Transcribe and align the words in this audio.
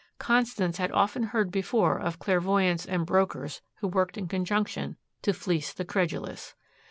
Constance 0.17 0.77
had 0.77 0.91
often 0.93 1.21
heard 1.25 1.51
before 1.51 1.99
of 1.99 2.17
clairvoyants 2.17 2.87
and 2.87 3.05
brokers 3.05 3.61
who 3.81 3.87
worked 3.87 4.17
in 4.17 4.27
conjunction 4.27 4.97
to 5.21 5.31
fleece 5.31 5.71
the 5.73 5.85
credulous. 5.85 6.55